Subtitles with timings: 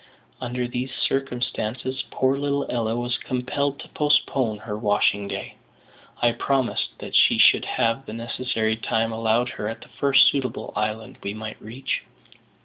[0.39, 5.57] Under these circumstances poor little Ella was compelled to postpone her washing day,
[6.23, 10.73] I promising that she should have the necessary time allowed her at the first suitable
[10.75, 12.01] island we might reach.